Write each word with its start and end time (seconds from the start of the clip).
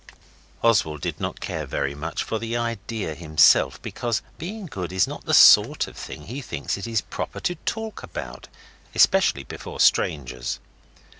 Oswald 0.63 1.01
did 1.01 1.19
not 1.21 1.39
care 1.39 1.67
very 1.67 1.93
much 1.93 2.23
for 2.23 2.39
the 2.39 2.57
idea 2.57 3.13
himself, 3.13 3.79
because 3.83 4.23
being 4.39 4.65
good 4.65 4.91
is 4.91 5.05
not 5.07 5.25
the 5.25 5.33
sort 5.35 5.85
of 5.85 5.95
thing 5.95 6.23
he 6.23 6.41
thinks 6.41 6.75
it 6.75 6.87
is 6.87 7.01
proper 7.01 7.39
to 7.41 7.53
talk 7.53 8.01
about, 8.01 8.47
especially 8.95 9.43
before 9.43 9.79
strangers. 9.79 10.59